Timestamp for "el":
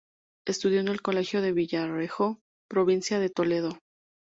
0.87-1.03